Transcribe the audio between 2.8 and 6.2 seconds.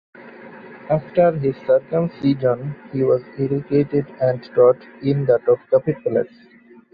he was educated and taught in the Topkapi